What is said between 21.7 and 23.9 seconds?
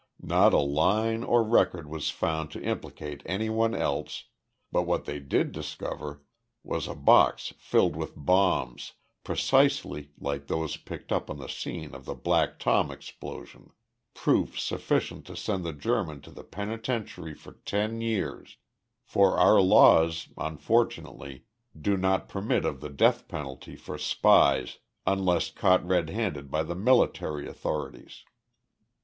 do not permit of the death penalty